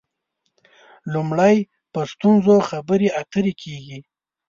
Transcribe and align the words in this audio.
لومړی 1.13 1.55
په 1.93 2.01
ستونزو 2.11 2.55
خبرې 2.69 3.07
اترې 3.21 3.53
کېږي. 3.61 3.99